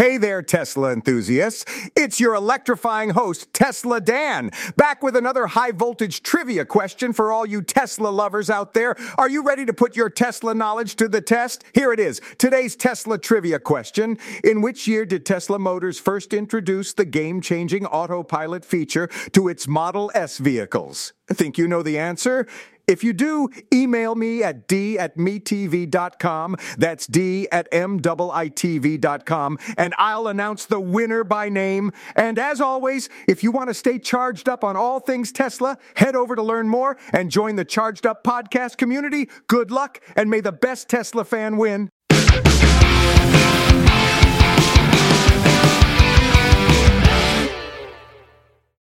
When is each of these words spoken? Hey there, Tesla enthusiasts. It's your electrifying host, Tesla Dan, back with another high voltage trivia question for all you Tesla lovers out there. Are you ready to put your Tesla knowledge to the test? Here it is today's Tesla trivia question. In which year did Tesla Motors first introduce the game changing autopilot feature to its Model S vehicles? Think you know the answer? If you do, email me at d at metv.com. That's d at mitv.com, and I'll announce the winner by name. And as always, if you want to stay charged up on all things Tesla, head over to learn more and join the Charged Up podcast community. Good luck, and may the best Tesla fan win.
Hey 0.00 0.16
there, 0.16 0.40
Tesla 0.40 0.94
enthusiasts. 0.94 1.66
It's 1.94 2.18
your 2.18 2.34
electrifying 2.34 3.10
host, 3.10 3.52
Tesla 3.52 4.00
Dan, 4.00 4.50
back 4.74 5.02
with 5.02 5.14
another 5.14 5.46
high 5.46 5.72
voltage 5.72 6.22
trivia 6.22 6.64
question 6.64 7.12
for 7.12 7.30
all 7.30 7.44
you 7.44 7.60
Tesla 7.60 8.08
lovers 8.08 8.48
out 8.48 8.72
there. 8.72 8.96
Are 9.18 9.28
you 9.28 9.42
ready 9.42 9.66
to 9.66 9.74
put 9.74 9.96
your 9.96 10.08
Tesla 10.08 10.54
knowledge 10.54 10.96
to 10.96 11.06
the 11.06 11.20
test? 11.20 11.64
Here 11.74 11.92
it 11.92 12.00
is 12.00 12.22
today's 12.38 12.76
Tesla 12.76 13.18
trivia 13.18 13.58
question. 13.58 14.16
In 14.42 14.62
which 14.62 14.88
year 14.88 15.04
did 15.04 15.26
Tesla 15.26 15.58
Motors 15.58 16.00
first 16.00 16.32
introduce 16.32 16.94
the 16.94 17.04
game 17.04 17.42
changing 17.42 17.84
autopilot 17.84 18.64
feature 18.64 19.06
to 19.32 19.48
its 19.48 19.68
Model 19.68 20.10
S 20.14 20.38
vehicles? 20.38 21.12
Think 21.28 21.58
you 21.58 21.68
know 21.68 21.82
the 21.82 21.98
answer? 21.98 22.46
If 22.90 23.04
you 23.04 23.12
do, 23.12 23.48
email 23.72 24.16
me 24.16 24.42
at 24.42 24.66
d 24.66 24.98
at 24.98 25.16
metv.com. 25.16 26.56
That's 26.76 27.06
d 27.06 27.46
at 27.52 27.70
mitv.com, 27.70 29.58
and 29.78 29.94
I'll 29.96 30.26
announce 30.26 30.66
the 30.66 30.80
winner 30.80 31.22
by 31.22 31.48
name. 31.48 31.92
And 32.16 32.36
as 32.36 32.60
always, 32.60 33.08
if 33.28 33.44
you 33.44 33.52
want 33.52 33.68
to 33.70 33.74
stay 33.74 34.00
charged 34.00 34.48
up 34.48 34.64
on 34.64 34.76
all 34.76 34.98
things 34.98 35.30
Tesla, 35.30 35.78
head 35.94 36.16
over 36.16 36.34
to 36.34 36.42
learn 36.42 36.68
more 36.68 36.98
and 37.12 37.30
join 37.30 37.54
the 37.54 37.64
Charged 37.64 38.06
Up 38.06 38.24
podcast 38.24 38.76
community. 38.76 39.28
Good 39.46 39.70
luck, 39.70 40.00
and 40.16 40.28
may 40.28 40.40
the 40.40 40.50
best 40.50 40.88
Tesla 40.88 41.24
fan 41.24 41.58
win. 41.58 41.90